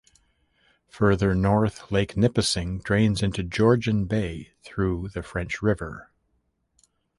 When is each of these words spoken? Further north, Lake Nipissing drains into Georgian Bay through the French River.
Further 0.87 1.35
north, 1.35 1.91
Lake 1.91 2.17
Nipissing 2.17 2.79
drains 2.79 3.21
into 3.21 3.43
Georgian 3.43 4.05
Bay 4.05 4.53
through 4.63 5.09
the 5.09 5.21
French 5.21 5.61
River. 5.61 6.09